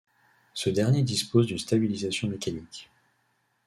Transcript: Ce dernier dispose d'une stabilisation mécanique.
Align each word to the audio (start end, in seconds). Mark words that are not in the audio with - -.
Ce 0.55 0.71
dernier 0.71 1.03
dispose 1.03 1.45
d'une 1.45 1.59
stabilisation 1.59 2.27
mécanique. 2.27 2.89